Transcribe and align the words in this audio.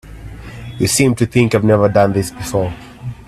You 0.79 0.87
seem 0.87 1.13
to 1.13 1.27
think 1.27 1.53
I've 1.53 1.63
never 1.63 1.87
done 1.87 2.11
this 2.13 2.31
before. 2.31 2.73